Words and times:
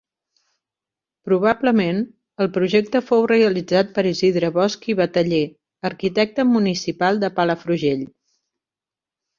Probablement 1.29 1.99
el 2.45 2.49
projecte 2.55 3.01
fou 3.11 3.27
realitzat 3.33 3.93
per 3.99 4.05
Isidre 4.13 4.51
Bosch 4.57 4.91
i 4.95 4.99
Bataller, 5.03 5.45
arquitecte 5.95 6.51
municipal 6.57 7.25
de 7.27 7.35
Palafrugell. 7.39 8.07